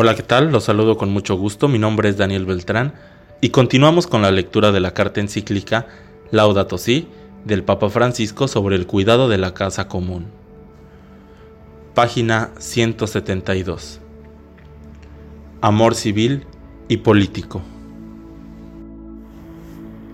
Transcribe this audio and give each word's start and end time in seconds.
Hola, 0.00 0.14
¿qué 0.14 0.22
tal? 0.22 0.52
Los 0.52 0.62
saludo 0.62 0.96
con 0.96 1.10
mucho 1.10 1.34
gusto. 1.34 1.66
Mi 1.66 1.80
nombre 1.80 2.08
es 2.08 2.16
Daniel 2.16 2.46
Beltrán 2.46 2.94
y 3.40 3.48
continuamos 3.48 4.06
con 4.06 4.22
la 4.22 4.30
lectura 4.30 4.70
de 4.70 4.78
la 4.78 4.94
carta 4.94 5.20
encíclica 5.20 5.88
Laudato 6.30 6.78
Si 6.78 7.08
del 7.44 7.64
Papa 7.64 7.88
Francisco 7.88 8.46
sobre 8.46 8.76
el 8.76 8.86
cuidado 8.86 9.28
de 9.28 9.38
la 9.38 9.54
casa 9.54 9.88
común. 9.88 10.26
Página 11.94 12.50
172. 12.58 14.00
Amor 15.62 15.96
civil 15.96 16.46
y 16.86 16.98
político. 16.98 17.60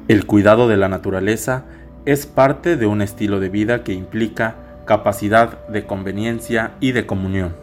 El 0.09 0.25
cuidado 0.25 0.67
de 0.67 0.79
la 0.79 0.89
naturaleza 0.89 1.67
es 2.07 2.25
parte 2.25 2.79
de 2.79 2.87
un 2.87 3.03
estilo 3.03 3.39
de 3.39 3.51
vida 3.51 3.85
que 3.85 3.93
implica 3.93 4.57
capacidad 4.87 5.67
de 5.69 5.85
conveniencia 5.85 6.73
y 6.81 6.93
de 6.93 7.05
comunión. 7.05 7.55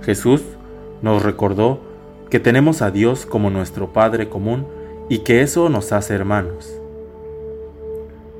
Jesús 0.00 0.40
nos 1.02 1.22
recordó 1.22 1.80
que 2.30 2.40
tenemos 2.40 2.82
a 2.82 2.90
Dios 2.90 3.26
como 3.26 3.50
nuestro 3.50 3.92
Padre 3.92 4.28
común 4.28 4.66
y 5.08 5.18
que 5.20 5.42
eso 5.42 5.68
nos 5.68 5.92
hace 5.92 6.14
hermanos. 6.14 6.72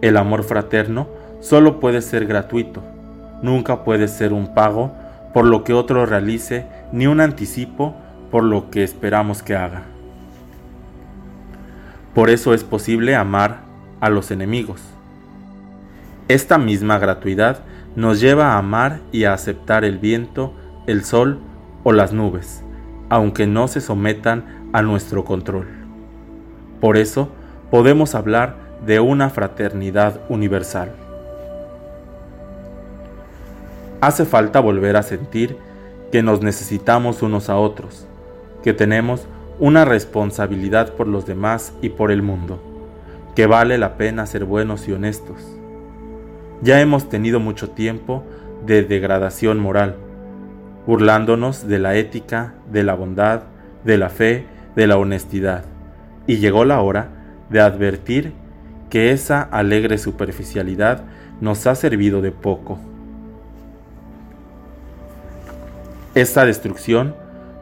El 0.03 0.17
amor 0.17 0.45
fraterno 0.45 1.09
solo 1.41 1.81
puede 1.81 2.03
ser 2.03 2.27
gratuito, 2.27 2.83
nunca 3.43 3.85
puede 3.85 4.09
ser 4.09 4.33
un 4.33 4.55
pago 4.55 4.93
por 5.33 5.45
lo 5.45 5.65
que 5.65 5.73
otro 5.73 6.07
realice 6.07 6.67
ni 6.93 7.07
un 7.07 7.21
anticipo 7.21 7.95
por 8.31 8.45
lo 8.45 8.71
que 8.71 8.85
esperamos 8.85 9.43
que 9.43 9.57
haga. 9.57 9.83
Por 12.15 12.31
eso 12.31 12.55
es 12.55 12.65
posible 12.65 13.15
amar 13.15 13.61
a 14.01 14.11
los 14.11 14.31
enemigos. 14.31 14.81
Esta 16.29 16.59
misma 16.59 16.99
gratuidad 16.99 17.61
nos 17.97 18.21
lleva 18.21 18.53
a 18.53 18.59
amar 18.59 19.01
y 19.13 19.25
a 19.25 19.33
aceptar 19.33 19.85
el 19.85 19.99
viento, 19.99 20.53
el 20.87 21.05
sol 21.05 21.39
o 21.89 21.93
las 21.93 22.13
nubes, 22.13 22.63
aunque 23.09 23.47
no 23.47 23.67
se 23.67 23.81
sometan 23.81 24.69
a 24.75 24.83
nuestro 24.83 25.25
control. 25.25 25.67
Por 26.83 26.99
eso 26.99 27.31
podemos 27.71 28.15
hablar 28.15 28.57
de 28.85 29.01
una 29.01 29.31
fraternidad 29.31 30.21
universal. 30.29 30.93
Hace 34.03 34.27
falta 34.27 34.61
volver 34.61 34.99
a 34.99 35.03
sentir 35.03 35.57
que 36.13 36.23
nos 36.23 36.43
necesitamos 36.43 37.23
unos 37.23 37.49
a 37.49 37.57
otros, 37.57 38.07
que 38.63 38.75
tenemos 38.75 39.27
una 39.59 39.87
responsabilidad 39.87 40.93
por 40.93 41.09
los 41.09 41.25
demás 41.25 41.73
y 41.81 41.89
por 41.89 42.11
el 42.13 42.21
mundo, 42.21 42.61
que 43.35 43.47
vale 43.47 43.79
la 43.79 43.97
pena 43.97 44.27
ser 44.27 44.45
buenos 44.45 44.89
y 44.89 44.93
honestos. 44.93 45.39
Ya 46.61 46.83
hemos 46.83 47.09
tenido 47.09 47.41
mucho 47.41 47.71
tiempo 47.71 48.25
de 48.67 48.83
degradación 48.83 49.59
moral, 49.59 49.97
burlándonos 50.89 51.69
de 51.69 51.79
la 51.79 51.97
ética, 51.97 52.55
de 52.73 52.83
la 52.83 52.95
bondad, 52.95 53.43
de 53.85 53.99
la 53.99 54.09
fe, 54.09 54.47
de 54.75 54.87
la 54.87 54.97
honestidad. 54.97 55.65
Y 56.27 56.39
llegó 56.39 56.65
la 56.65 56.81
hora 56.81 57.11
de 57.51 57.61
advertir 57.61 58.33
que 58.89 59.13
esa 59.13 59.43
alegre 59.43 59.99
superficialidad 59.99 61.05
nos 61.43 61.67
ha 61.67 61.75
servido 61.75 62.23
de 62.23 62.33
poco. 62.33 62.79
Esta 66.15 66.47
destrucción 66.47 67.15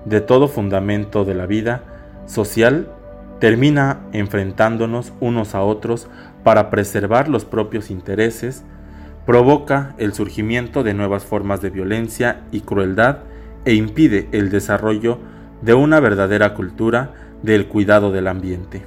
de 0.05 0.21
todo 0.21 0.47
fundamento 0.47 1.25
de 1.25 1.35
la 1.35 1.47
vida 1.47 1.83
social 2.27 2.93
termina 3.41 4.03
enfrentándonos 4.13 5.13
unos 5.19 5.57
a 5.57 5.63
otros 5.63 6.07
para 6.45 6.71
preservar 6.71 7.29
los 7.29 7.45
propios 7.45 7.91
intereses, 7.91 8.63
provoca 9.27 9.95
el 9.99 10.15
surgimiento 10.15 10.85
de 10.85 10.95
nuevas 10.95 11.25
formas 11.25 11.61
de 11.61 11.71
violencia 11.71 12.43
y 12.53 12.61
crueldad 12.61 13.19
e 13.65 13.75
impide 13.75 14.29
el 14.31 14.51
desarrollo 14.51 15.19
de 15.63 15.75
una 15.75 15.99
verdadera 15.99 16.55
cultura 16.55 17.13
del 17.43 17.67
cuidado 17.67 18.13
del 18.13 18.29
ambiente. 18.29 18.85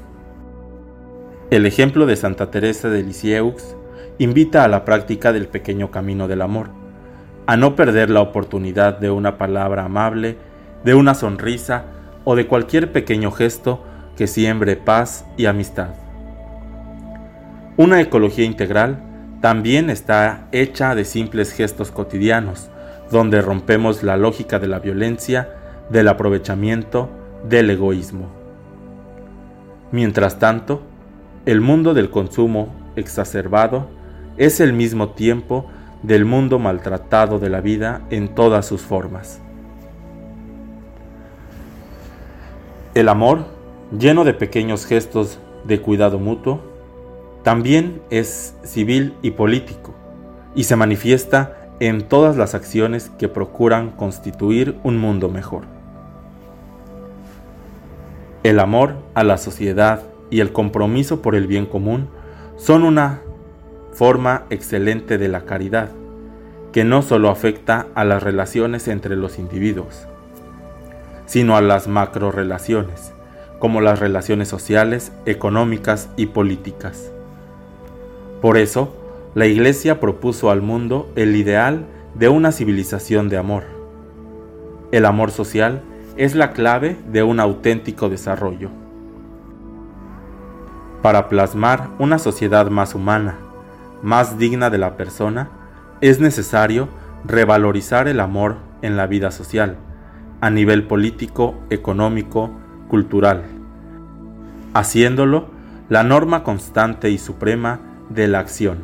El 1.51 1.65
ejemplo 1.65 2.05
de 2.05 2.15
Santa 2.15 2.51
Teresa 2.51 2.89
de 2.89 3.03
Lisieux 3.03 3.75
invita 4.17 4.63
a 4.63 4.69
la 4.69 4.85
práctica 4.85 5.33
del 5.33 5.47
pequeño 5.47 5.91
camino 5.91 6.27
del 6.27 6.41
amor, 6.41 6.69
a 7.45 7.57
no 7.57 7.75
perder 7.75 8.09
la 8.09 8.21
oportunidad 8.21 8.97
de 8.97 9.09
una 9.09 9.37
palabra 9.37 9.85
amable, 9.85 10.37
de 10.85 10.93
una 10.93 11.15
sonrisa 11.15 11.85
o 12.23 12.35
de 12.35 12.47
cualquier 12.47 12.91
pequeño 12.91 13.31
gesto 13.31 13.83
que 14.15 14.27
siembre 14.27 14.77
paz 14.77 15.25
y 15.35 15.47
amistad. 15.47 15.89
Una 17.75 17.99
ecología 17.99 18.45
integral 18.45 19.08
también 19.41 19.89
está 19.89 20.47
hecha 20.51 20.95
de 20.95 21.05
simples 21.05 21.53
gestos 21.53 21.91
cotidianos, 21.91 22.69
donde 23.09 23.41
rompemos 23.41 24.03
la 24.03 24.17
lógica 24.17 24.59
de 24.59 24.67
la 24.67 24.79
violencia, 24.79 25.49
del 25.89 26.07
aprovechamiento, 26.09 27.09
del 27.47 27.69
egoísmo. 27.69 28.27
Mientras 29.91 30.39
tanto, 30.39 30.81
el 31.45 31.61
mundo 31.61 31.93
del 31.93 32.09
consumo 32.09 32.75
exacerbado 32.95 33.87
es 34.37 34.59
el 34.59 34.73
mismo 34.73 35.09
tiempo 35.09 35.65
del 36.03 36.25
mundo 36.25 36.59
maltratado 36.59 37.39
de 37.39 37.49
la 37.49 37.61
vida 37.61 38.01
en 38.09 38.35
todas 38.35 38.65
sus 38.65 38.81
formas. 38.81 39.41
El 42.93 43.07
amor, 43.07 43.45
lleno 43.97 44.25
de 44.25 44.33
pequeños 44.33 44.85
gestos 44.85 45.39
de 45.63 45.81
cuidado 45.81 46.19
mutuo, 46.19 46.61
también 47.43 48.01
es 48.09 48.55
civil 48.63 49.13
y 49.21 49.31
político, 49.31 49.93
y 50.55 50.65
se 50.65 50.75
manifiesta 50.75 51.55
en 51.79 52.01
todas 52.01 52.35
las 52.35 52.55
acciones 52.55 53.09
que 53.17 53.29
procuran 53.29 53.91
constituir 53.91 54.77
un 54.83 54.97
mundo 54.97 55.29
mejor. 55.29 55.63
El 58.43 58.59
amor 58.59 58.95
a 59.13 59.23
la 59.23 59.37
sociedad 59.37 60.03
y 60.29 60.41
el 60.41 60.51
compromiso 60.51 61.21
por 61.21 61.35
el 61.35 61.47
bien 61.47 61.65
común 61.65 62.09
son 62.57 62.83
una 62.83 63.21
forma 63.93 64.43
excelente 64.49 65.17
de 65.17 65.29
la 65.29 65.41
caridad, 65.41 65.89
que 66.73 66.83
no 66.83 67.01
solo 67.01 67.29
afecta 67.29 67.87
a 67.95 68.03
las 68.03 68.21
relaciones 68.21 68.87
entre 68.87 69.15
los 69.15 69.39
individuos, 69.39 70.05
sino 71.25 71.55
a 71.55 71.61
las 71.61 71.87
macrorelaciones, 71.87 73.13
como 73.59 73.81
las 73.81 73.99
relaciones 73.99 74.47
sociales, 74.47 75.11
económicas 75.25 76.09
y 76.15 76.27
políticas. 76.27 77.11
Por 78.41 78.57
eso, 78.57 78.95
la 79.35 79.47
Iglesia 79.47 79.99
propuso 79.99 80.49
al 80.49 80.61
mundo 80.61 81.11
el 81.15 81.35
ideal 81.35 81.85
de 82.15 82.29
una 82.29 82.51
civilización 82.51 83.27
de 83.29 83.37
amor. 83.37 83.63
El 84.91 85.05
amor 85.05 85.31
social 85.31 85.81
es 86.15 86.35
la 86.35 86.51
clave 86.51 86.97
de 87.11 87.21
un 87.21 87.39
auténtico 87.39 88.09
desarrollo. 88.09 88.69
Para 91.01 91.29
plasmar 91.29 91.89
una 91.99 92.17
sociedad 92.17 92.69
más 92.69 92.95
humana, 92.95 93.37
más 94.01 94.37
digna 94.37 94.69
de 94.69 94.77
la 94.77 94.97
persona, 94.97 95.49
es 96.01 96.19
necesario 96.19 96.87
revalorizar 97.25 98.07
el 98.07 98.19
amor 98.19 98.57
en 98.81 98.95
la 98.95 99.05
vida 99.05 99.31
social, 99.31 99.77
a 100.41 100.49
nivel 100.49 100.87
político, 100.87 101.55
económico, 101.69 102.51
cultural, 102.87 103.43
haciéndolo 104.73 105.47
la 105.89 106.03
norma 106.03 106.43
constante 106.43 107.09
y 107.09 107.17
suprema 107.17 107.79
de 108.09 108.27
la 108.27 108.39
acción. 108.39 108.79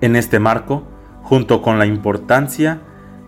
En 0.00 0.16
este 0.16 0.38
marco, 0.38 0.84
junto 1.22 1.62
con 1.62 1.78
la 1.78 1.86
importancia 1.86 2.80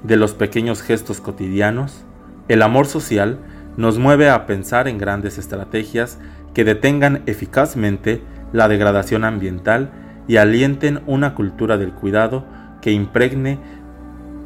de 0.02 0.16
los 0.16 0.34
pequeños 0.34 0.82
gestos 0.82 1.20
cotidianos, 1.20 2.04
el 2.48 2.62
amor 2.62 2.86
social 2.86 3.38
nos 3.76 3.98
mueve 3.98 4.28
a 4.28 4.46
pensar 4.46 4.88
en 4.88 4.98
grandes 4.98 5.38
estrategias 5.38 6.18
que 6.54 6.64
detengan 6.64 7.22
eficazmente 7.26 8.22
la 8.52 8.68
degradación 8.68 9.24
ambiental 9.24 9.92
y 10.26 10.36
alienten 10.36 11.02
una 11.06 11.34
cultura 11.34 11.76
del 11.76 11.92
cuidado 11.92 12.44
que 12.80 12.92
impregne 12.92 13.58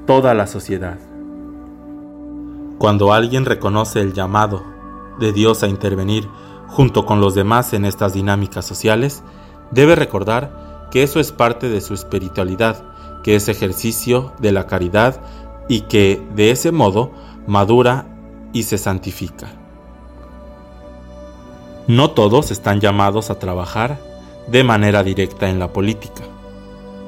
toda 0.07 0.35
la 0.35 0.47
sociedad. 0.47 0.99
Cuando 2.79 3.13
alguien 3.13 3.45
reconoce 3.45 4.01
el 4.01 4.13
llamado 4.13 4.65
de 5.19 5.33
Dios 5.33 5.63
a 5.63 5.69
intervenir 5.69 6.29
junto 6.75 7.07
con 7.07 7.21
los 7.21 7.37
demás 7.37 7.73
en 7.73 7.85
estas 7.85 8.15
dinámicas 8.15 8.67
sociales, 8.67 9.23
debe 9.71 9.95
recordar 9.95 10.89
que 10.91 11.05
eso 11.05 11.21
es 11.21 11.31
parte 11.31 11.69
de 11.69 11.81
su 11.81 11.95
espiritualidad, 11.95 12.83
que 13.23 13.37
es 13.37 13.49
ejercicio 13.49 14.33
de 14.41 14.51
la 14.51 14.67
caridad 14.67 15.21
y 15.69 15.83
que 15.83 16.21
de 16.35 16.51
ese 16.51 16.73
modo 16.73 17.13
madura 17.47 18.07
y 18.53 18.65
se 18.65 18.77
santifica. 18.77 19.53
No 21.87 22.11
todos 22.11 22.51
están 22.51 22.81
llamados 22.81 23.31
a 23.31 23.39
trabajar 23.39 24.01
de 24.49 24.65
manera 24.65 25.05
directa 25.05 25.49
en 25.49 25.61
la 25.61 25.73
política, 25.73 26.25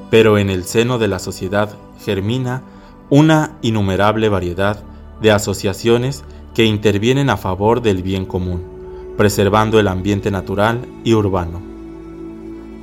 pero 0.09 0.37
en 0.37 0.49
el 0.49 0.63
seno 0.63 0.97
de 0.97 1.09
la 1.09 1.19
sociedad 1.19 1.75
germina 2.05 2.63
una 3.09 3.57
innumerable 3.61 4.29
variedad 4.29 4.81
de 5.21 5.31
asociaciones 5.31 6.23
que 6.55 6.63
intervienen 6.63 7.29
a 7.29 7.35
favor 7.35 7.81
del 7.81 8.01
bien 8.01 8.25
común 8.25 8.76
preservando 9.17 9.79
el 9.79 9.87
ambiente 9.87 10.31
natural 10.31 10.85
y 11.03 11.13
urbano. 11.13 11.59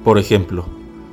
Por 0.02 0.18
ejemplo, 0.18 0.66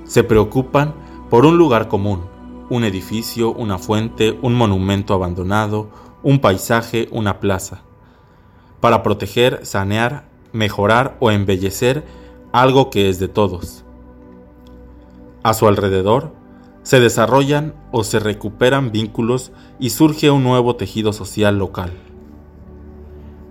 se 0.03 0.23
preocupan 0.23 0.93
por 1.29 1.45
un 1.45 1.57
lugar 1.57 1.87
común, 1.87 2.21
un 2.69 2.83
edificio, 2.83 3.53
una 3.53 3.77
fuente, 3.77 4.37
un 4.41 4.55
monumento 4.55 5.13
abandonado, 5.13 5.89
un 6.23 6.39
paisaje, 6.39 7.07
una 7.11 7.39
plaza, 7.39 7.83
para 8.79 9.03
proteger, 9.03 9.65
sanear, 9.65 10.27
mejorar 10.51 11.15
o 11.19 11.31
embellecer 11.31 12.03
algo 12.51 12.89
que 12.89 13.07
es 13.07 13.19
de 13.19 13.27
todos. 13.27 13.85
A 15.43 15.53
su 15.53 15.67
alrededor 15.67 16.33
se 16.83 16.99
desarrollan 16.99 17.75
o 17.91 18.03
se 18.03 18.19
recuperan 18.19 18.91
vínculos 18.91 19.51
y 19.79 19.91
surge 19.91 20.31
un 20.31 20.43
nuevo 20.43 20.75
tejido 20.75 21.13
social 21.13 21.57
local. 21.57 21.91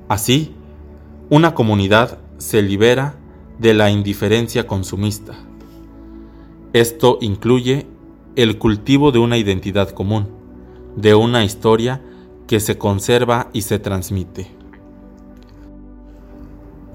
Así, 0.08 0.54
una 1.30 1.54
comunidad 1.54 2.18
se 2.38 2.60
libera 2.60 3.14
de 3.60 3.72
la 3.72 3.88
indiferencia 3.88 4.66
consumista. 4.66 5.34
Esto 6.72 7.18
incluye 7.20 7.86
el 8.34 8.58
cultivo 8.58 9.12
de 9.12 9.20
una 9.20 9.38
identidad 9.38 9.90
común, 9.90 10.26
de 10.96 11.14
una 11.14 11.44
historia 11.44 12.02
que 12.48 12.58
se 12.58 12.78
conserva 12.78 13.48
y 13.52 13.62
se 13.62 13.78
transmite. 13.78 14.48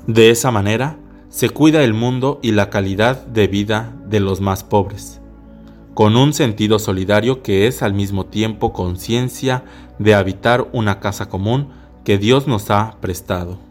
De 0.06 0.32
esa 0.32 0.52
manera, 0.52 1.00
se 1.30 1.50
cuida 1.50 1.86
el 1.86 1.94
mundo 1.94 2.40
y 2.44 2.52
la 2.52 2.70
calidad 2.70 3.26
de 3.26 3.48
vida 3.48 3.96
de 4.06 4.20
los 4.20 4.42
más 4.42 4.66
pobres, 4.66 5.22
con 5.94 6.18
un 6.18 6.34
sentido 6.34 6.80
solidario 6.80 7.42
que 7.42 7.68
es 7.68 7.82
al 7.82 7.94
mismo 7.94 8.26
tiempo 8.26 8.74
conciencia 8.74 9.64
de 9.98 10.14
habitar 10.14 10.68
una 10.74 11.00
casa 11.00 11.30
común 11.30 11.70
que 12.04 12.18
Dios 12.18 12.48
nos 12.48 12.70
ha 12.70 12.98
prestado. 13.00 13.65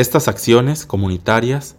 Estas 0.00 0.28
acciones 0.28 0.86
comunitarias, 0.86 1.76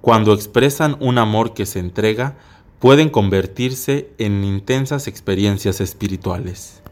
cuando 0.00 0.32
expresan 0.32 0.96
un 1.00 1.18
amor 1.18 1.54
que 1.54 1.66
se 1.66 1.80
entrega, 1.80 2.36
pueden 2.78 3.10
convertirse 3.10 4.10
en 4.18 4.44
intensas 4.44 5.08
experiencias 5.08 5.80
espirituales. 5.80 6.83